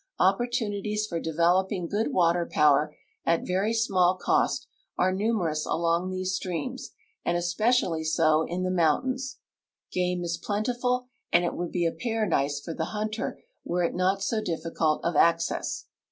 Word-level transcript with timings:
Oppor 0.19 0.47
tunities 0.49 1.05
for 1.07 1.19
developing 1.19 1.87
good 1.87 2.11
water 2.11 2.49
power 2.51 2.97
at 3.23 3.45
very 3.45 3.71
small 3.71 4.15
cost 4.19 4.65
are 4.97 5.13
numerous 5.13 5.63
along 5.63 6.09
these 6.09 6.33
streams, 6.33 6.89
and 7.23 7.37
especially 7.37 8.03
so 8.03 8.41
in 8.47 8.63
the 8.63 8.71
moun 8.71 9.03
tains. 9.13 9.35
Game 9.91 10.23
is 10.23 10.39
plentiful, 10.41 11.05
and 11.31 11.45
.it 11.45 11.53
would 11.53 11.71
be 11.71 11.85
a 11.85 11.91
])aradise 11.91 12.59
for 12.63 12.73
the 12.73 12.85
hunter 12.97 13.43
were 13.63 13.83
it 13.83 13.93
not 13.93 14.23
so 14.23 14.41
difficult 14.41 15.01
of 15.05 15.15
access. 15.15 15.85